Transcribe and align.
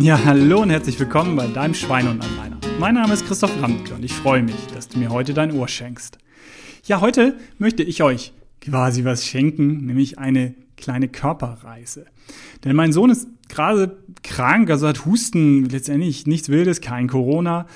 Ja, 0.00 0.24
hallo 0.24 0.60
und 0.62 0.70
herzlich 0.70 0.98
willkommen 0.98 1.36
bei 1.36 1.46
deinem 1.46 1.72
Schweine 1.72 2.10
und 2.10 2.20
Anleiner. 2.20 2.58
Mein 2.80 2.94
Name 2.94 3.14
ist 3.14 3.26
Christoph 3.26 3.62
Ramke 3.62 3.94
und 3.94 4.04
ich 4.04 4.12
freue 4.12 4.42
mich, 4.42 4.66
dass 4.74 4.88
du 4.88 4.98
mir 4.98 5.10
heute 5.10 5.34
dein 5.34 5.52
Ohr 5.52 5.68
schenkst. 5.68 6.18
Ja, 6.84 7.00
heute 7.00 7.38
möchte 7.58 7.84
ich 7.84 8.02
euch 8.02 8.32
quasi 8.60 9.04
was 9.04 9.24
schenken, 9.24 9.86
nämlich 9.86 10.18
eine 10.18 10.54
kleine 10.76 11.06
Körperreise. 11.06 12.06
Denn 12.64 12.74
mein 12.74 12.92
Sohn 12.92 13.08
ist 13.08 13.28
gerade 13.48 13.96
krank, 14.24 14.68
also 14.68 14.88
hat 14.88 15.06
Husten, 15.06 15.68
letztendlich 15.68 16.26
nichts 16.26 16.48
Wildes, 16.48 16.80
kein 16.80 17.06
Corona. 17.06 17.66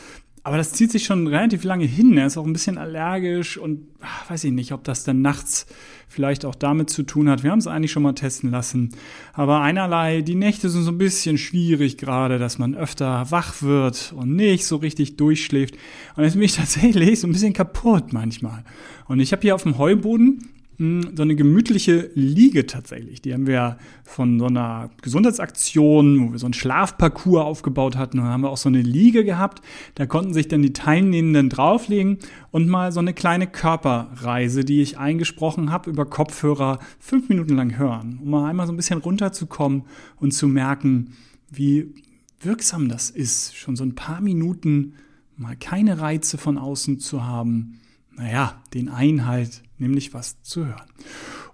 Aber 0.49 0.57
das 0.57 0.73
zieht 0.73 0.91
sich 0.91 1.05
schon 1.05 1.27
relativ 1.27 1.63
lange 1.63 1.85
hin. 1.85 2.17
Er 2.17 2.27
ist 2.27 2.39
auch 2.39 2.47
ein 2.47 2.55
bisschen 2.55 2.79
allergisch 2.79 3.59
und 3.59 3.87
ach, 4.01 4.31
weiß 4.31 4.45
ich 4.45 4.53
nicht, 4.53 4.73
ob 4.73 4.83
das 4.83 5.05
dann 5.05 5.21
nachts 5.21 5.67
vielleicht 6.09 6.47
auch 6.47 6.55
damit 6.55 6.89
zu 6.89 7.03
tun 7.03 7.29
hat. 7.29 7.43
Wir 7.43 7.51
haben 7.51 7.59
es 7.59 7.67
eigentlich 7.67 7.93
schon 7.93 8.03
mal 8.03 8.15
testen 8.15 8.51
lassen. 8.51 8.95
Aber 9.35 9.61
einerlei, 9.61 10.23
die 10.23 10.37
Nächte 10.37 10.71
sind 10.71 10.85
so 10.85 10.91
ein 10.91 10.97
bisschen 10.97 11.37
schwierig 11.37 11.99
gerade, 11.99 12.39
dass 12.39 12.57
man 12.57 12.75
öfter 12.75 13.31
wach 13.31 13.61
wird 13.61 14.15
und 14.17 14.37
nicht 14.37 14.65
so 14.65 14.77
richtig 14.77 15.19
durchschläft. 15.19 15.77
Und 16.17 16.25
jetzt 16.25 16.33
bin 16.33 16.43
ich 16.43 16.57
tatsächlich 16.57 17.21
so 17.21 17.27
ein 17.27 17.33
bisschen 17.35 17.53
kaputt 17.53 18.15
manchmal. 18.15 18.65
Und 19.07 19.21
ich 19.21 19.33
habe 19.33 19.43
hier 19.43 19.55
auf 19.55 19.65
dem 19.65 19.77
Heuboden 19.77 20.49
so 20.79 21.23
eine 21.23 21.35
gemütliche 21.35 22.13
Liege 22.15 22.67
tatsächlich. 22.67 23.21
Die 23.21 23.35
haben 23.35 23.49
wir 23.49 23.79
von 24.05 24.39
so 24.39 24.47
einer 24.47 24.91
Gesundheitsaktion, 25.03 26.21
wo 26.21 26.33
wir 26.33 26.39
so 26.39 26.47
einen 26.47 26.55
Schlafparcours 26.55 27.45
aufgebaut 27.45 27.97
hatten. 27.97 28.23
Haben 28.23 28.43
wir 28.43 28.51
auch 28.51 28.57
so 28.57 28.69
eine 28.69 28.81
Liege 28.81 29.25
gehabt. 29.25 29.61
Da 29.97 30.07
konnten 30.07 30.33
sich 30.33 30.47
dann 30.47 30.63
die 30.63 30.73
Teilnehmenden 30.73 31.49
drauflegen 31.49 32.19
und 32.53 32.69
mal 32.69 32.93
so 32.93 33.01
eine 33.01 33.13
kleine 33.13 33.49
Körperreise, 33.49 34.65
die 34.65 34.81
ich 34.81 34.99
eingesprochen 34.99 35.73
habe, 35.73 35.91
über 35.91 36.07
Kopfhörer 36.07 36.79
fünf 37.01 37.29
Minuten 37.29 37.57
lang 37.57 37.77
hören, 37.77 38.21
um 38.23 38.31
mal 38.31 38.49
einmal 38.49 38.69
so 38.69 38.73
ein 38.73 38.77
bisschen 38.77 39.01
runterzukommen 39.01 39.83
und 40.17 40.31
zu 40.31 40.47
merken, 40.47 41.15
wie 41.51 41.93
wirksam 42.41 42.89
das 42.89 43.11
ist, 43.11 43.57
schon 43.57 43.75
so 43.75 43.83
ein 43.83 43.97
paar 43.97 44.21
Minuten 44.21 44.95
mal 45.37 45.57
keine 45.57 46.01
Reize 46.01 46.39
von 46.39 46.57
außen 46.57 47.01
zu 47.01 47.25
haben. 47.25 47.81
Naja, 48.17 48.63
den 48.75 48.89
Einhalt 48.89 49.63
nämlich 49.79 50.15
was 50.15 50.43
zu 50.43 50.67
hören. 50.67 50.87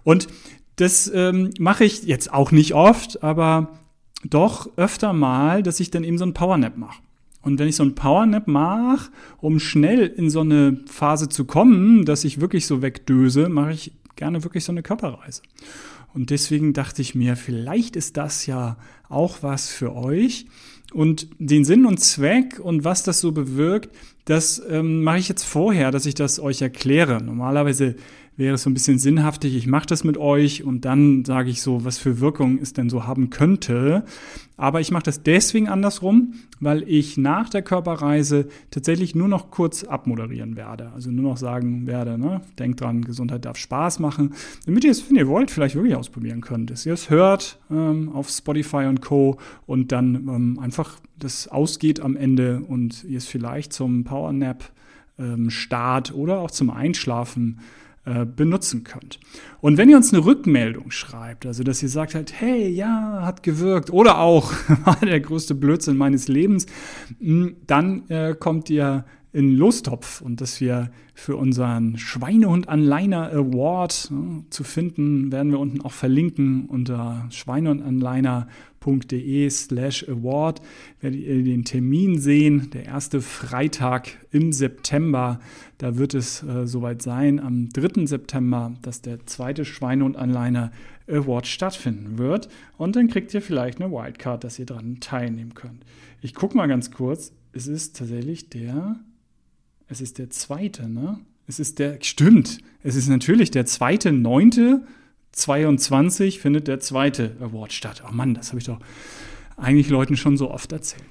Und 0.03 0.29
das 0.77 1.11
ähm, 1.15 1.51
mache 1.59 1.85
ich 1.85 2.03
jetzt 2.05 2.33
auch 2.33 2.51
nicht 2.51 2.75
oft, 2.75 3.23
aber 3.23 3.79
doch 4.25 4.71
öfter 4.77 5.13
mal, 5.13 5.63
dass 5.63 5.81
ich 5.81 5.91
dann 5.91 6.05
eben 6.05 6.19
so 6.19 6.25
ein 6.25 6.35
Powernap 6.35 6.77
mache. 6.77 7.01
Und 7.43 7.59
wenn 7.59 7.69
ich 7.69 7.77
so 7.77 7.85
ein 7.85 7.95
Powernap 7.95 8.49
mache, 8.49 9.11
um 9.41 9.61
schnell 9.61 10.07
in 10.07 10.31
so 10.31 10.41
eine 10.41 10.81
Phase 10.87 11.29
zu 11.29 11.45
kommen, 11.45 12.05
dass 12.07 12.25
ich 12.25 12.41
wirklich 12.41 12.67
so 12.67 12.81
wegdöse, 12.81 13.49
mache 13.49 13.73
ich 13.73 13.93
gerne 14.17 14.43
wirklich 14.45 14.65
so 14.65 14.73
eine 14.73 14.83
Körperreise. 14.83 15.43
Und 16.15 16.31
deswegen 16.31 16.73
dachte 16.73 17.03
ich 17.03 17.15
mir, 17.15 17.37
vielleicht 17.37 17.97
ist 17.97 18.17
das 18.17 18.47
ja 18.47 18.77
auch 19.09 19.43
was 19.43 19.69
für 19.69 19.95
euch. 19.95 20.47
Und 20.93 21.29
den 21.39 21.65
Sinn 21.65 21.87
und 21.87 21.99
Zweck 21.99 22.61
und 22.61 22.85
was 22.85 23.03
das 23.03 23.21
so 23.21 23.33
bewirkt, 23.33 23.91
das 24.25 24.63
ähm, 24.71 25.03
mache 25.03 25.19
ich 25.19 25.29
jetzt 25.29 25.43
vorher, 25.43 25.91
dass 25.91 26.07
ich 26.07 26.15
das 26.15 26.39
euch 26.39 26.63
erkläre. 26.63 27.23
Normalerweise 27.23 27.97
wäre 28.37 28.55
es 28.55 28.63
so 28.63 28.71
ein 28.71 28.75
bisschen 28.75 28.99
sinnhaftig, 28.99 29.55
ich 29.55 29.67
mache 29.67 29.87
das 29.87 30.05
mit 30.05 30.17
euch 30.17 30.65
und 30.65 30.85
dann 30.85 31.25
sage 31.25 31.51
ich 31.51 31.63
so, 31.63 31.85
was 31.85 31.99
für 31.99 32.21
Wirkung 32.21 32.59
es 32.59 32.73
denn 32.73 32.91
so 32.91 33.07
haben 33.07 33.31
könnte. 33.31 34.05
Aber 34.57 34.81
ich 34.81 34.93
mache 34.93 35.05
das 35.05 35.23
deswegen 35.23 35.69
andersrum, 35.69 36.35
weil 36.61 36.89
ich 36.89 37.17
nach 37.17 37.49
der 37.49 37.63
Körperreise 37.63 38.47
tatsächlich 38.71 39.15
nur 39.15 39.29
noch 39.29 39.51
kurz 39.51 39.83
abmoderieren 39.85 40.57
werde. 40.57 40.93
Also 40.93 41.11
nur 41.11 41.31
noch 41.31 41.37
sagen 41.37 41.87
werde, 41.87 42.19
ne, 42.19 42.41
denkt 42.59 42.81
dran, 42.81 43.03
Gesundheit 43.03 43.45
darf 43.45 43.57
Spaß 43.57 43.99
machen, 43.99 44.35
damit 44.65 44.85
ihr 44.85 44.93
es, 44.93 45.09
wenn 45.09 45.17
ihr 45.17 45.29
wollt, 45.29 45.51
vielleicht 45.51 45.75
wirklich 45.75 45.97
ausprobieren 45.97 46.41
könnt. 46.41 46.71
Dass 46.71 46.87
ihr 46.87 46.93
es 46.93 47.11
hört 47.11 47.59
ähm, 47.71 48.11
auf 48.13 48.29
Spotify 48.29 48.87
und 48.87 49.01
Co. 49.01 49.39
und 49.67 49.91
dann 49.91 50.15
ähm, 50.15 50.59
einfach 50.61 50.99
das 51.19 51.49
ausgeht 51.49 52.01
am 52.01 52.17
Ende 52.17 52.61
und 52.61 53.05
ihr 53.05 53.19
es 53.19 53.27
vielleicht 53.27 53.73
zum 53.73 54.05
Powernap 54.05 54.71
ähm, 55.19 55.51
Start 55.51 56.15
oder 56.15 56.41
auch 56.41 56.51
zum 56.51 56.71
Einschlafen 56.71 57.61
äh, 58.07 58.27
benutzen 58.27 58.85
könnt. 58.85 59.19
Und 59.61 59.79
wenn 59.79 59.89
ihr 59.89 59.97
uns 59.97 60.13
eine 60.13 60.25
Rückmeldung 60.25 60.91
schreibt, 60.91 61.47
also 61.47 61.63
dass 61.63 61.83
ihr 61.83 61.89
sagt 61.89 62.15
halt, 62.15 62.39
hey, 62.39 62.69
ja, 62.69 63.21
hat 63.23 63.43
gewirkt 63.43 63.91
oder 63.91 64.19
auch 64.19 64.53
war 64.85 64.99
der 65.01 65.21
größte 65.21 65.55
Blödsinn 65.55 65.97
meines 65.97 66.29
Lebens, 66.29 66.67
hm, 67.19 67.57
dann 67.67 68.09
äh, 68.11 68.35
kommt 68.39 68.69
ihr 68.69 69.05
in 69.33 69.57
Lostopf 69.57 70.21
und 70.21 70.41
dass 70.41 70.61
wir 70.61 70.91
für 71.13 71.37
unseren 71.37 71.99
Schweinehund 71.99 72.69
Anliner 72.69 73.33
Award 73.33 74.13
äh, 74.13 74.51
zu 74.51 74.65
finden, 74.65 75.33
werden 75.33 75.51
wir 75.51 75.59
unten 75.59 75.81
auch 75.81 75.93
verlinken 75.93 76.67
unter 76.67 77.27
schweinehundanliner.de 77.31 78.45
slash 79.51 80.09
award. 80.09 80.61
Werdet 81.01 81.21
ihr 81.21 81.43
den 81.43 81.65
Termin 81.65 82.19
sehen, 82.21 82.71
der 82.73 82.85
erste 82.85 83.21
Freitag 83.21 84.17
im 84.31 84.53
September. 84.53 85.41
Da 85.79 85.97
wird 85.97 86.15
es 86.15 86.43
äh, 86.43 86.67
soweit 86.67 87.03
sein, 87.03 87.41
am 87.41 87.69
3. 87.71 88.07
September, 88.07 88.75
dass 88.83 89.03
der 89.03 89.27
zweite 89.27 89.65
Schweinehundanliner 89.65 90.73
Award 91.09 91.47
stattfinden 91.47 92.19
wird. 92.19 92.49
Und 92.77 92.97
dann 92.97 93.09
kriegt 93.09 93.35
ihr 93.35 93.43
vielleicht 93.43 93.81
eine 93.81 93.91
Wildcard, 93.93 94.45
dass 94.45 94.59
ihr 94.59 94.67
daran 94.67 95.01
teilnehmen 95.01 95.55
könnt. 95.55 95.85
Ich 96.23 96.35
gucke 96.35 96.57
mal 96.57 96.67
ganz 96.67 96.91
kurz. 96.91 97.33
Es 97.53 97.67
ist 97.67 97.97
tatsächlich 97.97 98.51
der 98.51 98.97
es 99.89 100.01
ist 100.01 100.19
der 100.19 100.31
zweite, 100.31 100.89
ne? 100.89 101.21
Es 101.47 101.61
ist 101.61 101.79
der, 101.79 101.99
stimmt, 102.01 102.59
es 102.83 102.97
ist 102.97 103.09
natürlich 103.09 103.51
der 103.51 103.67
zweite, 103.67 104.13
neunte, 104.13 104.87
22 105.35 106.41
findet 106.41 106.69
der 106.69 106.81
zweite 106.81 107.37
Award 107.41 107.73
statt. 107.73 108.03
Oh 108.09 108.13
Mann, 108.13 108.35
das 108.35 108.49
habe 108.49 108.59
ich 108.59 108.67
doch 108.67 108.79
eigentlich 109.57 109.89
Leuten 109.89 110.17
schon 110.17 110.37
so 110.37 110.51
oft 110.51 110.73
erzählt. 110.73 111.05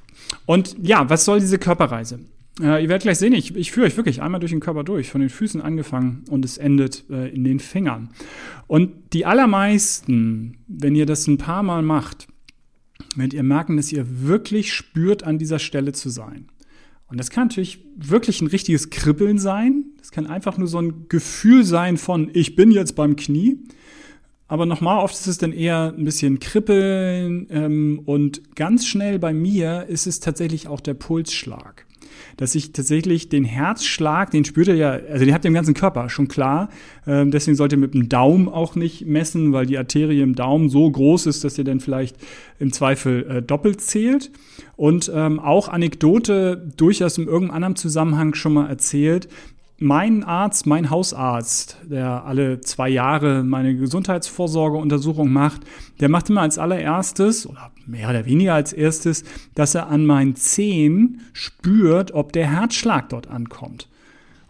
Und 0.45 0.75
ja, 0.81 1.09
was 1.09 1.25
soll 1.25 1.39
diese 1.39 1.59
Körperreise? 1.59 2.19
Äh, 2.59 2.83
ihr 2.83 2.89
werdet 2.89 3.03
gleich 3.03 3.17
sehen, 3.17 3.33
ich, 3.33 3.55
ich 3.55 3.71
führe 3.71 3.87
euch 3.87 3.97
wirklich 3.97 4.21
einmal 4.21 4.39
durch 4.39 4.51
den 4.51 4.59
Körper 4.59 4.83
durch, 4.83 5.09
von 5.09 5.21
den 5.21 5.29
Füßen 5.29 5.61
angefangen 5.61 6.23
und 6.29 6.45
es 6.45 6.57
endet 6.57 7.09
äh, 7.09 7.29
in 7.29 7.43
den 7.43 7.59
Fingern. 7.59 8.09
Und 8.67 8.91
die 9.13 9.25
allermeisten, 9.25 10.57
wenn 10.67 10.95
ihr 10.95 11.05
das 11.05 11.27
ein 11.27 11.37
paar 11.37 11.63
Mal 11.63 11.81
macht, 11.81 12.27
werdet 13.15 13.33
ihr 13.33 13.43
merken, 13.43 13.77
dass 13.77 13.91
ihr 13.91 14.05
wirklich 14.27 14.73
spürt, 14.73 15.23
an 15.23 15.39
dieser 15.39 15.59
Stelle 15.59 15.93
zu 15.93 16.09
sein. 16.09 16.47
Und 17.07 17.19
das 17.19 17.29
kann 17.29 17.47
natürlich 17.47 17.85
wirklich 17.95 18.41
ein 18.41 18.47
richtiges 18.47 18.89
Kribbeln 18.89 19.37
sein. 19.37 19.85
Das 19.97 20.11
kann 20.11 20.25
einfach 20.25 20.57
nur 20.57 20.67
so 20.67 20.79
ein 20.79 21.07
Gefühl 21.09 21.63
sein 21.63 21.97
von, 21.97 22.29
ich 22.33 22.55
bin 22.55 22.71
jetzt 22.71 22.95
beim 22.95 23.15
Knie. 23.15 23.59
Aber 24.53 24.67
nochmal, 24.67 25.03
oft 25.03 25.15
ist 25.15 25.25
es 25.25 25.39
dann 25.39 25.51
eher 25.51 25.95
ein 25.97 26.05
bisschen 26.05 26.37
Kribbeln 26.37 27.47
ähm, 27.49 28.03
und 28.05 28.55
ganz 28.55 28.85
schnell 28.85 29.17
bei 29.17 29.33
mir 29.33 29.87
ist 29.87 30.05
es 30.05 30.19
tatsächlich 30.19 30.67
auch 30.67 30.79
der 30.79 30.93
Pulsschlag 30.93 31.87
dass 32.37 32.55
ich 32.55 32.71
tatsächlich 32.71 33.29
den 33.29 33.43
Herzschlag, 33.43 34.31
den 34.31 34.43
spürt 34.45 34.67
ihr 34.67 34.75
ja, 34.75 34.91
also 34.91 35.23
den 35.23 35.33
habt 35.33 35.45
ihr 35.45 35.49
im 35.49 35.53
ganzen 35.53 35.73
Körper, 35.75 36.09
schon 36.09 36.27
klar. 36.27 36.69
Ähm, 37.05 37.29
deswegen 37.29 37.55
sollt 37.55 37.73
ihr 37.73 37.77
mit 37.77 37.93
dem 37.93 38.09
Daumen 38.09 38.49
auch 38.49 38.75
nicht 38.75 39.05
messen, 39.05 39.53
weil 39.53 39.65
die 39.65 39.77
Arterie 39.77 40.21
im 40.21 40.33
Daumen 40.33 40.69
so 40.69 40.89
groß 40.89 41.27
ist, 41.27 41.43
dass 41.43 41.57
ihr 41.57 41.63
dann 41.63 41.79
vielleicht 41.79 42.15
im 42.59 42.73
Zweifel 42.73 43.25
äh, 43.29 43.41
doppelt 43.41 43.81
zählt. 43.81 44.31
Und 44.75 45.11
ähm, 45.13 45.39
auch 45.39 45.69
Anekdote 45.69 46.71
durchaus 46.75 47.17
in 47.17 47.27
irgendeinem 47.27 47.55
anderen 47.55 47.75
Zusammenhang 47.75 48.33
schon 48.33 48.53
mal 48.53 48.67
erzählt 48.67 49.27
mein 49.79 50.23
Arzt, 50.23 50.65
mein 50.65 50.89
Hausarzt, 50.89 51.77
der 51.83 52.25
alle 52.25 52.61
zwei 52.61 52.89
Jahre 52.89 53.43
meine 53.43 53.75
Gesundheitsvorsorgeuntersuchung 53.75 55.31
macht, 55.31 55.61
der 55.99 56.09
macht 56.09 56.29
immer 56.29 56.41
als 56.41 56.57
allererstes 56.57 57.47
oder 57.47 57.71
mehr 57.85 58.09
oder 58.09 58.25
weniger 58.25 58.53
als 58.53 58.71
erstes, 58.71 59.23
dass 59.55 59.75
er 59.75 59.87
an 59.87 60.05
meinen 60.05 60.35
Zehen 60.35 61.21
spürt, 61.33 62.13
ob 62.13 62.31
der 62.33 62.49
Herzschlag 62.49 63.09
dort 63.09 63.27
ankommt. 63.27 63.89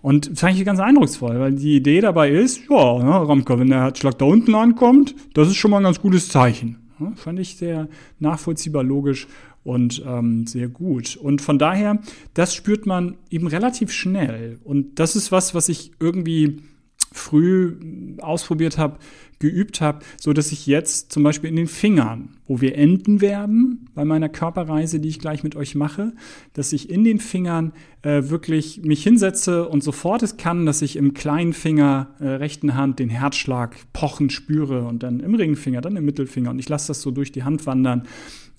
Und 0.01 0.29
das 0.31 0.41
fand 0.41 0.57
ich 0.57 0.65
ganz 0.65 0.81
eindrucksvoll, 0.81 1.39
weil 1.39 1.53
die 1.53 1.77
Idee 1.77 2.01
dabei 2.01 2.29
ist, 2.29 2.69
ja, 2.69 2.99
ne, 2.99 3.27
Ramke, 3.27 3.57
wenn 3.57 3.69
der 3.69 3.83
Herzschlag 3.83 4.17
da 4.19 4.25
unten 4.25 4.53
ankommt, 4.53 5.15
das 5.33 5.47
ist 5.47 5.55
schon 5.55 5.71
mal 5.71 5.77
ein 5.77 5.83
ganz 5.83 6.01
gutes 6.01 6.27
Zeichen. 6.27 6.77
Ja, 6.99 7.13
fand 7.15 7.39
ich 7.39 7.55
sehr 7.55 7.87
nachvollziehbar, 8.19 8.83
logisch 8.83 9.27
und 9.63 10.03
ähm, 10.05 10.45
sehr 10.47 10.67
gut. 10.67 11.15
Und 11.15 11.41
von 11.41 11.57
daher, 11.57 11.99
das 12.33 12.53
spürt 12.53 12.85
man 12.85 13.17
eben 13.29 13.47
relativ 13.47 13.91
schnell. 13.91 14.59
Und 14.63 14.99
das 14.99 15.15
ist 15.15 15.31
was, 15.31 15.55
was 15.55 15.69
ich 15.69 15.91
irgendwie 15.99 16.61
früh 17.11 17.77
ausprobiert 18.19 18.77
habe, 18.77 18.97
geübt 19.39 19.81
habe, 19.81 19.99
so 20.19 20.33
dass 20.33 20.51
ich 20.51 20.67
jetzt 20.67 21.11
zum 21.11 21.23
Beispiel 21.23 21.49
in 21.49 21.55
den 21.55 21.67
Fingern, 21.67 22.29
wo 22.47 22.61
wir 22.61 22.75
enden 22.75 23.21
werden 23.21 23.89
bei 23.95 24.05
meiner 24.05 24.29
Körperreise, 24.29 24.99
die 24.99 25.09
ich 25.09 25.19
gleich 25.19 25.43
mit 25.43 25.55
euch 25.55 25.75
mache, 25.75 26.13
dass 26.53 26.73
ich 26.73 26.89
in 26.89 27.03
den 27.03 27.19
Fingern 27.19 27.73
äh, 28.01 28.23
wirklich 28.29 28.81
mich 28.83 29.03
hinsetze 29.03 29.67
und 29.67 29.83
sofort 29.83 30.23
es 30.23 30.37
kann, 30.37 30.65
dass 30.65 30.81
ich 30.81 30.95
im 30.95 31.13
kleinen 31.13 31.53
Finger 31.53 32.15
äh, 32.19 32.27
rechten 32.27 32.75
Hand 32.75 32.99
den 32.99 33.09
Herzschlag 33.09 33.75
pochen 33.93 34.29
spüre 34.29 34.85
und 34.85 35.03
dann 35.03 35.19
im 35.19 35.35
Ringfinger, 35.35 35.81
dann 35.81 35.95
im 35.95 36.05
Mittelfinger 36.05 36.51
und 36.51 36.59
ich 36.59 36.69
lasse 36.69 36.87
das 36.87 37.01
so 37.01 37.11
durch 37.11 37.31
die 37.31 37.43
Hand 37.43 37.65
wandern 37.65 38.03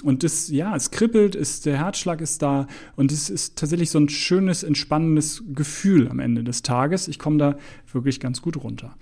und 0.05 0.23
das, 0.23 0.51
ja, 0.51 0.77
es 0.77 0.91
kribbelt, 0.91 1.35
ist, 1.35 1.65
der 1.65 1.79
Herzschlag 1.79 2.21
ist 2.21 2.43
da 2.43 2.67
und 2.95 3.11
es 3.11 3.31
ist 3.31 3.57
tatsächlich 3.57 3.91
so 3.91 3.99
ein 3.99 4.11
schönes, 4.11 4.63
entspannendes 4.63 5.43
Gefühl 5.55 6.09
am 6.09 6.19
Ende 6.19 6.45
des 6.45 6.61
Tages. 6.61 7.09
Ich 7.09 7.19
komme 7.19 7.39
da 7.39 7.57
wirklich 7.91 8.21
ganz 8.21 8.43
gut 8.43 8.63
runter. 8.63 8.95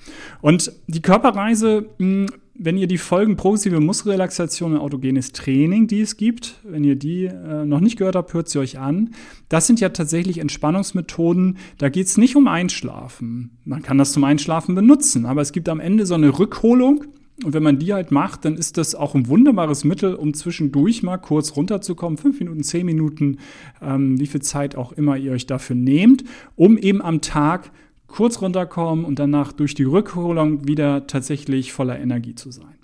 Und 0.42 0.72
die 0.86 1.02
Körperreise 1.02 1.71
mh, 1.80 1.86
hm, 1.98 2.26
wenn 2.54 2.76
ihr 2.76 2.86
die 2.86 2.98
Folgen 2.98 3.36
progressive 3.36 3.80
Muskelrelaxation 3.80 4.74
und 4.74 4.78
autogenes 4.78 5.32
Training, 5.32 5.86
die 5.86 6.02
es 6.02 6.16
gibt, 6.16 6.60
wenn 6.64 6.84
ihr 6.84 6.96
die 6.96 7.24
äh, 7.24 7.64
noch 7.64 7.80
nicht 7.80 7.96
gehört 7.96 8.14
habt, 8.14 8.34
hört 8.34 8.48
sie 8.48 8.58
euch 8.58 8.78
an. 8.78 9.10
Das 9.48 9.66
sind 9.66 9.80
ja 9.80 9.88
tatsächlich 9.88 10.38
Entspannungsmethoden. 10.38 11.56
Da 11.78 11.88
geht 11.88 12.06
es 12.06 12.18
nicht 12.18 12.36
um 12.36 12.46
Einschlafen. 12.48 13.58
Man 13.64 13.82
kann 13.82 13.98
das 13.98 14.12
zum 14.12 14.24
Einschlafen 14.24 14.74
benutzen, 14.74 15.24
aber 15.26 15.40
es 15.40 15.52
gibt 15.52 15.68
am 15.68 15.80
Ende 15.80 16.06
so 16.06 16.14
eine 16.14 16.38
Rückholung. 16.38 17.04
Und 17.42 17.54
wenn 17.54 17.62
man 17.62 17.78
die 17.78 17.92
halt 17.92 18.12
macht, 18.12 18.44
dann 18.44 18.56
ist 18.56 18.76
das 18.76 18.94
auch 18.94 19.14
ein 19.14 19.26
wunderbares 19.26 19.84
Mittel, 19.84 20.14
um 20.14 20.34
zwischendurch 20.34 21.02
mal 21.02 21.16
kurz 21.16 21.56
runterzukommen. 21.56 22.18
Fünf 22.18 22.38
Minuten, 22.38 22.62
zehn 22.62 22.86
Minuten, 22.86 23.38
ähm, 23.80 24.20
wie 24.20 24.26
viel 24.26 24.42
Zeit 24.42 24.76
auch 24.76 24.92
immer 24.92 25.16
ihr 25.16 25.32
euch 25.32 25.46
dafür 25.46 25.74
nehmt, 25.74 26.24
um 26.54 26.76
eben 26.76 27.02
am 27.02 27.22
Tag 27.22 27.72
kurz 28.12 28.42
runterkommen 28.42 29.04
und 29.04 29.18
danach 29.18 29.52
durch 29.52 29.74
die 29.74 29.84
Rückholung 29.84 30.68
wieder 30.68 31.06
tatsächlich 31.06 31.72
voller 31.72 31.98
Energie 31.98 32.34
zu 32.34 32.50
sein. 32.50 32.74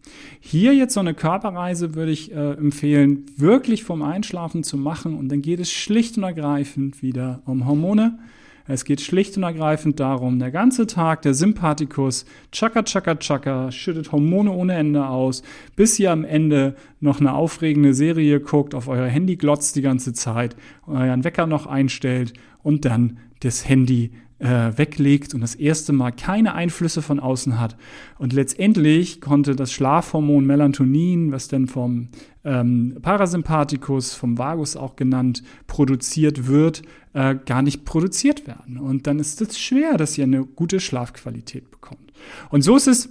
Hier 0.40 0.74
jetzt 0.74 0.94
so 0.94 1.00
eine 1.00 1.12
Körperreise 1.12 1.94
würde 1.94 2.12
ich 2.12 2.32
äh, 2.32 2.52
empfehlen, 2.52 3.26
wirklich 3.36 3.84
vom 3.84 4.02
Einschlafen 4.02 4.64
zu 4.64 4.78
machen 4.78 5.14
und 5.14 5.28
dann 5.28 5.42
geht 5.42 5.60
es 5.60 5.70
schlicht 5.70 6.16
und 6.16 6.24
ergreifend 6.24 7.02
wieder 7.02 7.42
um 7.44 7.66
Hormone. 7.66 8.18
Es 8.66 8.84
geht 8.84 9.02
schlicht 9.02 9.36
und 9.36 9.42
ergreifend 9.42 10.00
darum, 10.00 10.38
der 10.38 10.50
ganze 10.50 10.86
Tag, 10.86 11.22
der 11.22 11.34
Sympathikus, 11.34 12.24
tschakka, 12.50 12.82
tschakka, 12.82 13.16
tschakka, 13.16 13.70
schüttet 13.70 14.12
Hormone 14.12 14.50
ohne 14.50 14.74
Ende 14.74 15.06
aus, 15.08 15.42
bis 15.76 15.98
ihr 15.98 16.10
am 16.10 16.24
Ende 16.24 16.74
noch 17.00 17.20
eine 17.20 17.34
aufregende 17.34 17.92
Serie 17.92 18.40
guckt, 18.40 18.74
auf 18.74 18.88
euer 18.88 19.06
Handy 19.06 19.36
glotzt 19.36 19.76
die 19.76 19.82
ganze 19.82 20.14
Zeit, 20.14 20.56
euren 20.86 21.24
Wecker 21.24 21.46
noch 21.46 21.66
einstellt 21.66 22.32
und 22.62 22.86
dann 22.86 23.18
das 23.40 23.68
Handy 23.68 24.10
äh, 24.38 24.76
weglegt 24.76 25.34
und 25.34 25.40
das 25.40 25.54
erste 25.54 25.92
Mal 25.92 26.12
keine 26.12 26.54
Einflüsse 26.54 27.02
von 27.02 27.20
außen 27.20 27.58
hat. 27.58 27.76
Und 28.18 28.32
letztendlich 28.32 29.20
konnte 29.20 29.56
das 29.56 29.72
Schlafhormon 29.72 30.46
Melatonin, 30.46 31.32
was 31.32 31.48
dann 31.48 31.66
vom 31.66 32.08
ähm, 32.44 32.98
Parasympathikus, 33.02 34.14
vom 34.14 34.38
Vagus 34.38 34.76
auch 34.76 34.96
genannt, 34.96 35.42
produziert 35.66 36.46
wird, 36.46 36.82
äh, 37.14 37.34
gar 37.34 37.62
nicht 37.62 37.84
produziert 37.84 38.46
werden. 38.46 38.78
Und 38.78 39.06
dann 39.06 39.18
ist 39.18 39.40
es 39.40 39.58
schwer, 39.58 39.96
dass 39.96 40.16
ihr 40.16 40.24
eine 40.24 40.44
gute 40.44 40.78
Schlafqualität 40.80 41.70
bekommt. 41.70 42.12
Und 42.50 42.62
so 42.62 42.76
ist 42.76 42.86
es, 42.86 43.08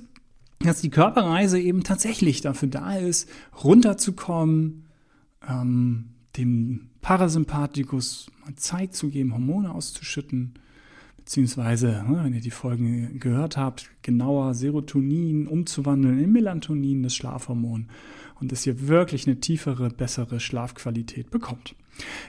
dass 0.60 0.82
die 0.82 0.90
Körperreise 0.90 1.60
eben 1.60 1.84
tatsächlich 1.84 2.42
dafür 2.42 2.70
da 2.70 2.96
ist, 2.96 3.30
runterzukommen, 3.64 4.88
ähm, 5.48 6.10
dem 6.38 6.90
Parasympathikus 7.02 8.32
Zeit 8.56 8.96
zu 8.96 9.10
geben, 9.10 9.34
Hormone 9.34 9.72
auszuschütten 9.72 10.54
beziehungsweise, 11.28 12.06
ne, 12.08 12.22
wenn 12.24 12.34
ihr 12.34 12.40
die 12.40 12.52
Folgen 12.52 13.20
gehört 13.20 13.58
habt, 13.58 13.90
genauer 14.02 14.54
Serotonin 14.54 15.46
umzuwandeln 15.46 16.20
in 16.20 16.32
Melatonin, 16.32 17.04
das 17.04 17.16
Schlafhormon, 17.16 17.88
und 18.40 18.54
dass 18.54 18.66
ihr 18.66 18.88
wirklich 18.88 19.28
eine 19.28 19.38
tiefere, 19.42 19.90
bessere 19.90 20.40
Schlafqualität 20.40 21.30
bekommt. 21.30 21.76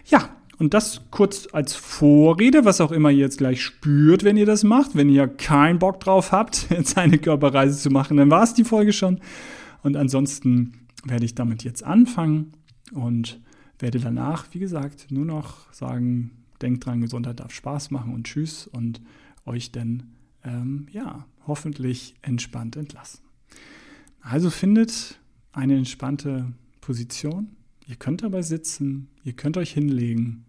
Ja, 0.06 0.30
und 0.58 0.74
das 0.74 1.02
kurz 1.12 1.46
als 1.52 1.76
Vorrede, 1.76 2.64
was 2.64 2.80
auch 2.80 2.90
immer 2.90 3.12
ihr 3.12 3.18
jetzt 3.18 3.38
gleich 3.38 3.62
spürt, 3.62 4.24
wenn 4.24 4.36
ihr 4.36 4.46
das 4.46 4.64
macht. 4.64 4.96
Wenn 4.96 5.08
ihr 5.08 5.28
keinen 5.28 5.78
Bock 5.78 6.00
drauf 6.00 6.32
habt, 6.32 6.68
jetzt 6.70 6.98
eine 6.98 7.18
Körperreise 7.18 7.78
zu 7.78 7.90
machen, 7.90 8.16
dann 8.16 8.32
war 8.32 8.42
es 8.42 8.54
die 8.54 8.64
Folge 8.64 8.92
schon. 8.92 9.20
Und 9.84 9.96
ansonsten 9.96 10.72
werde 11.04 11.24
ich 11.24 11.36
damit 11.36 11.62
jetzt 11.62 11.84
anfangen 11.84 12.52
und 12.92 13.38
werde 13.78 14.00
danach, 14.00 14.46
wie 14.50 14.58
gesagt, 14.58 15.12
nur 15.12 15.24
noch 15.24 15.72
sagen, 15.72 16.32
denkt 16.62 16.86
dran, 16.86 17.00
Gesundheit 17.00 17.40
darf 17.40 17.52
Spaß 17.52 17.90
machen 17.90 18.14
und 18.14 18.26
tschüss 18.26 18.66
und 18.66 19.00
euch 19.44 19.72
dann, 19.72 20.14
ähm, 20.44 20.86
ja, 20.92 21.26
hoffentlich 21.46 22.14
entspannt 22.22 22.76
entlassen. 22.76 23.20
Also 24.20 24.50
findet 24.50 25.18
eine 25.52 25.76
entspannte 25.76 26.52
Position. 26.80 27.56
Ihr 27.86 27.96
könnt 27.96 28.22
dabei 28.22 28.42
sitzen, 28.42 29.08
ihr 29.24 29.32
könnt 29.32 29.56
euch 29.56 29.72
hinlegen. 29.72 30.44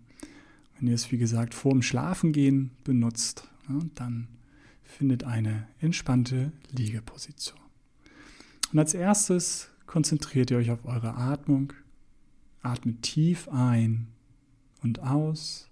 Wenn 0.77 0.87
ihr 0.87 0.95
es, 0.95 1.11
wie 1.11 1.17
gesagt, 1.17 1.53
vor 1.53 1.71
dem 1.71 1.81
Schlafengehen 1.81 2.71
benutzt, 2.83 3.47
ja, 3.67 3.79
dann 3.95 4.27
findet 4.83 5.23
eine 5.23 5.67
entspannte 5.79 6.51
Liegeposition. 6.71 7.59
Und 8.71 8.79
als 8.79 8.93
erstes 8.93 9.69
konzentriert 9.85 10.51
ihr 10.51 10.57
euch 10.57 10.71
auf 10.71 10.85
eure 10.85 11.15
Atmung. 11.15 11.73
Atmet 12.61 13.01
tief 13.01 13.47
ein 13.49 14.07
und 14.81 14.99
aus 14.99 15.69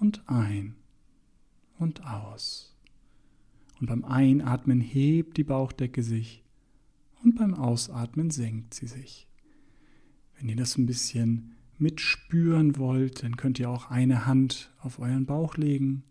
und 0.00 0.28
ein 0.28 0.74
und 1.78 2.04
aus. 2.04 2.74
Und 3.80 3.86
beim 3.86 4.04
Einatmen 4.04 4.80
hebt 4.80 5.36
die 5.36 5.44
Bauchdecke 5.44 6.02
sich 6.02 6.42
und 7.22 7.36
beim 7.36 7.54
Ausatmen 7.54 8.30
senkt 8.30 8.74
sie 8.74 8.86
sich. 8.86 9.28
Wenn 10.36 10.48
ihr 10.48 10.56
das 10.56 10.76
ein 10.76 10.86
bisschen 10.86 11.52
mitspüren 11.78 12.76
wollt, 12.76 13.22
dann 13.22 13.36
könnt 13.36 13.58
ihr 13.58 13.70
auch 13.70 13.90
eine 13.90 14.26
Hand 14.26 14.72
auf 14.80 14.98
euren 14.98 15.26
Bauch 15.26 15.56
legen 15.56 16.02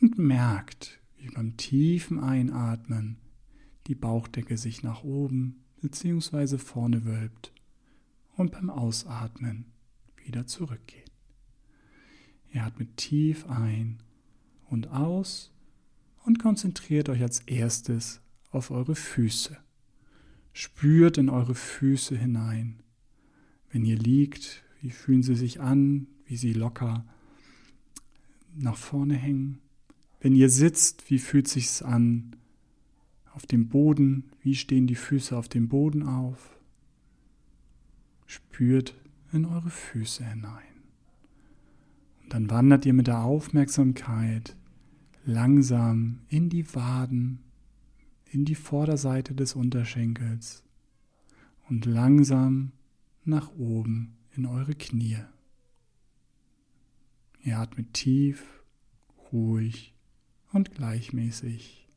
und 0.00 0.18
merkt, 0.18 1.00
wie 1.18 1.28
beim 1.28 1.56
tiefen 1.56 2.18
Einatmen 2.18 3.18
die 3.86 3.94
Bauchdecke 3.94 4.56
sich 4.56 4.82
nach 4.82 5.02
oben 5.02 5.64
bzw. 5.80 6.58
vorne 6.58 7.04
wölbt 7.04 7.52
und 8.36 8.52
beim 8.52 8.70
Ausatmen 8.70 9.66
wieder 10.24 10.46
zurückgeht. 10.46 11.11
Ihr 12.52 12.64
atmet 12.64 12.96
tief 12.96 13.46
ein 13.48 13.98
und 14.68 14.88
aus 14.88 15.50
und 16.24 16.38
konzentriert 16.38 17.08
euch 17.08 17.22
als 17.22 17.40
erstes 17.40 18.20
auf 18.50 18.70
eure 18.70 18.94
Füße. 18.94 19.56
Spürt 20.52 21.18
in 21.18 21.30
eure 21.30 21.54
Füße 21.54 22.16
hinein. 22.16 22.80
Wenn 23.70 23.84
ihr 23.84 23.98
liegt, 23.98 24.62
wie 24.80 24.90
fühlen 24.90 25.22
sie 25.22 25.34
sich 25.34 25.60
an, 25.60 26.06
wie 26.26 26.36
sie 26.36 26.52
locker 26.52 27.04
nach 28.54 28.76
vorne 28.76 29.14
hängen. 29.14 29.58
Wenn 30.20 30.34
ihr 30.34 30.50
sitzt, 30.50 31.10
wie 31.10 31.18
fühlt 31.18 31.48
sich's 31.48 31.82
an? 31.82 32.36
Auf 33.32 33.46
dem 33.46 33.68
Boden, 33.68 34.30
wie 34.42 34.54
stehen 34.54 34.86
die 34.86 34.94
Füße 34.94 35.36
auf 35.36 35.48
dem 35.48 35.68
Boden 35.68 36.02
auf? 36.02 36.58
Spürt 38.26 38.94
in 39.32 39.46
eure 39.46 39.70
Füße 39.70 40.24
hinein. 40.24 40.71
Dann 42.28 42.50
wandert 42.50 42.86
ihr 42.86 42.94
mit 42.94 43.06
der 43.06 43.22
Aufmerksamkeit 43.22 44.56
langsam 45.24 46.20
in 46.28 46.48
die 46.48 46.74
Waden, 46.74 47.42
in 48.30 48.44
die 48.44 48.54
Vorderseite 48.54 49.34
des 49.34 49.54
Unterschenkels 49.54 50.64
und 51.68 51.84
langsam 51.84 52.72
nach 53.24 53.50
oben 53.56 54.16
in 54.34 54.46
eure 54.46 54.74
Knie. 54.74 55.18
Ihr 57.42 57.58
atmet 57.58 57.92
tief, 57.92 58.62
ruhig 59.32 59.94
und 60.52 60.74
gleichmäßig. 60.74 61.88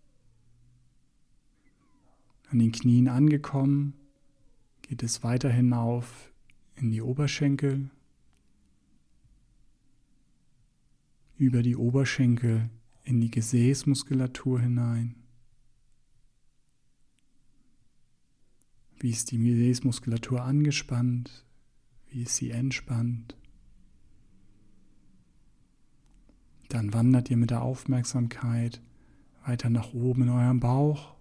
An 2.49 2.59
den 2.59 2.71
Knien 2.71 3.07
angekommen, 3.07 3.93
geht 4.81 5.03
es 5.03 5.23
weiter 5.23 5.49
hinauf 5.49 6.31
in 6.75 6.91
die 6.91 7.01
Oberschenkel 7.01 7.89
über 11.37 11.61
die 11.61 11.75
Oberschenkel 11.75 12.69
in 13.03 13.19
die 13.21 13.29
Gesäßmuskulatur 13.29 14.61
hinein. 14.61 15.15
Wie 18.97 19.11
ist 19.11 19.31
die 19.31 19.37
Gesäßmuskulatur 19.37 20.41
angespannt? 20.41 21.45
Wie 22.09 22.23
ist 22.23 22.37
sie 22.37 22.51
entspannt? 22.51 23.37
Dann 26.69 26.93
wandert 26.93 27.29
ihr 27.29 27.37
mit 27.37 27.51
der 27.51 27.61
Aufmerksamkeit 27.61 28.81
weiter 29.45 29.69
nach 29.69 29.93
oben 29.93 30.23
in 30.23 30.29
eurem 30.29 30.59
Bauch 30.59 31.15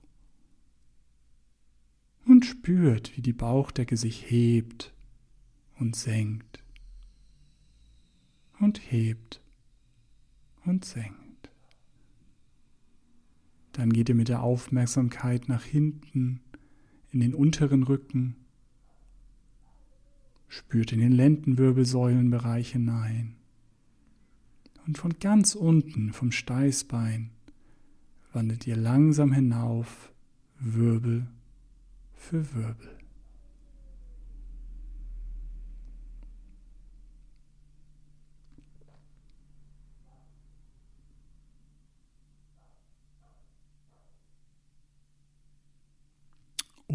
und 2.25 2.47
spürt, 2.47 3.16
wie 3.16 3.23
die 3.23 3.33
Bauchdecke 3.33 3.97
sich 3.97 4.30
hebt 4.30 4.94
und 5.78 5.97
senkt 5.97 6.64
und 8.61 8.80
hebt 8.90 9.43
und 10.64 10.85
senkt. 10.85 11.50
Dann 13.73 13.92
geht 13.92 14.09
ihr 14.09 14.14
mit 14.14 14.28
der 14.28 14.42
Aufmerksamkeit 14.42 15.49
nach 15.49 15.64
hinten 15.64 16.40
in 17.11 17.21
den 17.21 17.35
unteren 17.35 17.83
Rücken, 17.83 18.37
spürt 20.49 20.92
in 20.92 21.00
den 21.00 21.12
Lendenwirbelsäulenbereich 21.12 22.73
hinein 22.73 23.37
und 24.87 24.99
von 24.99 25.18
ganz 25.18 25.54
unten 25.54 26.12
vom 26.12 26.30
Steißbein 26.30 27.30
wandert 28.33 28.66
ihr 28.66 28.76
langsam 28.76 29.33
hinauf, 29.33 30.12
Wirbel 30.59 31.26
für 32.14 32.54
Wirbel. 32.54 33.03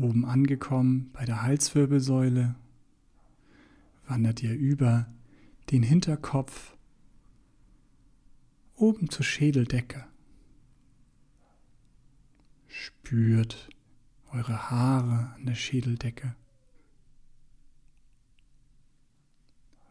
Oben 0.02 0.24
angekommen 0.24 1.10
bei 1.12 1.26
der 1.26 1.42
Halswirbelsäule 1.42 2.56
wandert 4.08 4.42
ihr 4.42 4.54
über 4.54 5.12
den 5.72 5.84
Hinterkopf 5.84 6.78
oben 8.76 9.10
zur 9.10 9.26
Schädeldecke. 9.26 10.06
Spürt 12.68 13.70
eure 14.32 14.70
Haare 14.70 15.34
an 15.36 15.46
der 15.46 15.56
Schädeldecke. 15.56 16.34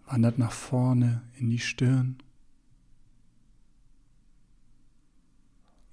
Wandert 0.06 0.38
nach 0.38 0.52
vorne 0.52 1.28
in 1.36 1.50
die 1.50 1.58
Stirn, 1.58 2.16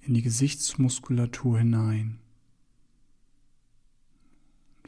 in 0.00 0.14
die 0.14 0.22
Gesichtsmuskulatur 0.22 1.58
hinein. 1.58 2.18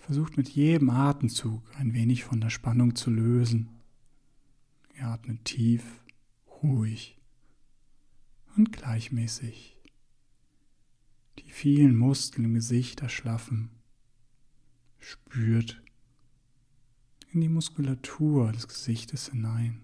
Versucht 0.09 0.39
mit 0.39 0.49
jedem 0.49 0.89
Atemzug 0.89 1.61
ein 1.77 1.93
wenig 1.93 2.25
von 2.25 2.41
der 2.41 2.49
Spannung 2.49 2.97
zu 2.97 3.11
lösen. 3.11 3.69
Ihr 4.97 5.05
atmet 5.05 5.45
tief, 5.45 5.85
ruhig 6.63 7.19
und 8.57 8.73
gleichmäßig. 8.73 9.77
Die 11.41 11.51
vielen 11.51 11.95
Muskeln 11.95 12.47
im 12.47 12.55
Gesicht 12.55 13.03
erschlaffen. 13.03 13.69
Spürt 14.99 15.83
in 17.31 17.43
die 17.43 17.51
Muskulatur 17.51 18.51
des 18.53 18.67
Gesichtes 18.67 19.29
hinein. 19.29 19.83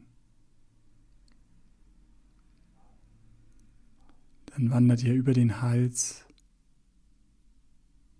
Dann 4.46 4.70
wandert 4.70 5.02
ihr 5.02 5.12
über 5.12 5.34
den 5.34 5.60
Hals 5.60 6.24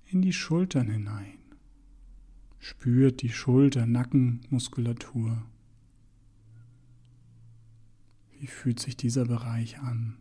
in 0.05 0.21
die 0.21 0.35
Schultern 0.35 0.91
hinein. 0.91 1.44
Spürt 2.65 3.21
die 3.21 3.29
Schulter-Nackenmuskulatur. 3.29 5.45
Wie 8.33 8.47
fühlt 8.47 8.81
sich 8.81 8.97
dieser 8.97 9.27
Bereich 9.27 9.81
an? 9.81 10.17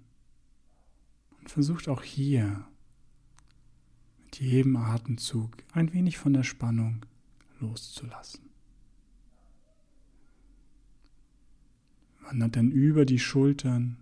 Und 1.39 1.49
versucht 1.49 1.87
auch 1.87 2.03
hier 2.03 2.67
mit 4.25 4.41
jedem 4.41 4.75
Atemzug 4.75 5.63
ein 5.71 5.93
wenig 5.93 6.17
von 6.17 6.33
der 6.33 6.43
Spannung 6.43 7.05
loszulassen. 7.61 8.49
Wandert 12.23 12.57
dann 12.57 12.71
über 12.71 13.05
die 13.05 13.19
Schultern 13.19 13.99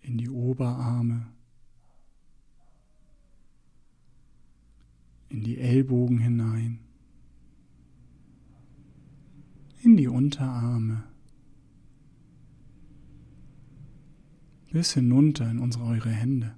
in 0.00 0.16
die 0.16 0.30
Oberarme, 0.30 1.26
in 5.28 5.42
die 5.42 5.58
Ellbogen 5.58 6.16
hinein 6.16 6.85
die 9.96 10.08
Unterarme, 10.08 11.04
bis 14.70 14.92
hinunter 14.92 15.50
in 15.50 15.58
unsere 15.58 15.84
eure 15.84 16.10
Hände. 16.10 16.54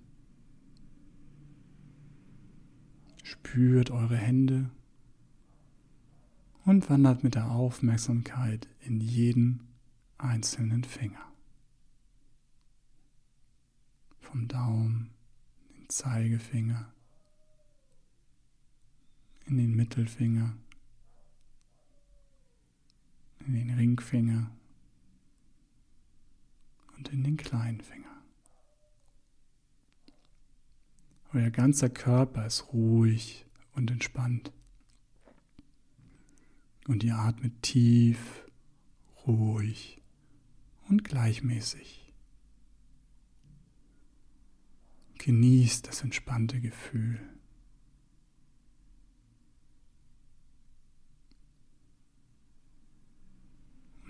Spürt 3.22 3.90
eure 3.90 4.16
Hände 4.16 4.70
und 6.64 6.90
wandert 6.90 7.22
mit 7.22 7.34
der 7.34 7.50
Aufmerksamkeit 7.50 8.68
in 8.80 9.00
jeden 9.00 9.68
einzelnen 10.18 10.84
Finger. 10.84 11.32
Vom 14.20 14.48
Daumen, 14.48 15.10
den 15.76 15.88
Zeigefinger, 15.88 16.92
in 19.46 19.56
den 19.56 19.74
Mittelfinger, 19.76 20.56
in 23.48 23.54
den 23.54 23.70
Ringfinger 23.70 24.50
und 26.98 27.08
in 27.08 27.24
den 27.24 27.38
kleinen 27.38 27.80
Finger. 27.80 28.22
Euer 31.32 31.50
ganzer 31.50 31.88
Körper 31.88 32.46
ist 32.46 32.72
ruhig 32.74 33.46
und 33.74 33.90
entspannt. 33.90 34.52
Und 36.86 37.04
ihr 37.04 37.16
atmet 37.16 37.62
tief, 37.62 38.44
ruhig 39.26 40.02
und 40.88 41.04
gleichmäßig. 41.04 42.12
Genießt 45.18 45.86
das 45.86 46.02
entspannte 46.02 46.60
Gefühl. 46.60 47.37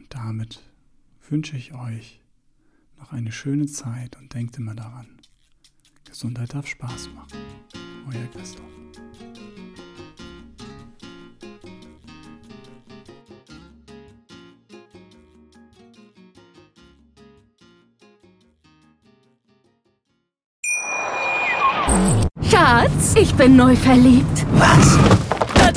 Damit 0.09 0.61
wünsche 1.29 1.57
ich 1.57 1.75
euch 1.75 2.21
noch 2.99 3.13
eine 3.13 3.33
schöne 3.33 3.67
Zeit 3.67 4.17
und 4.17 4.35
denkt 4.35 4.57
immer 4.57 4.75
daran, 4.75 5.07
Gesundheit 6.05 6.55
darf 6.55 6.67
Spaß 6.67 7.11
machen. 7.15 7.39
Euer 8.11 8.27
Christoph. 8.33 8.65
Schatz, 22.43 23.15
ich 23.17 23.35
bin 23.35 23.57
neu 23.57 23.77
verliebt. 23.77 24.47
Was? 24.53 25.18